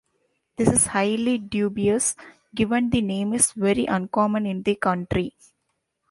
This 0.55 0.67
is 0.67 0.87
highly 0.87 1.37
dubious, 1.37 2.15
given 2.55 2.89
the 2.89 3.01
name 3.01 3.33
is 3.33 3.51
very 3.51 3.85
uncommon 3.85 4.47
in 4.47 4.63
the 4.63 4.73
country. 4.73 5.35